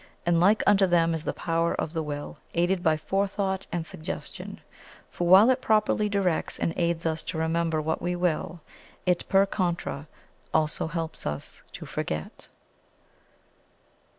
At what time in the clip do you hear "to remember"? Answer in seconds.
7.21-7.79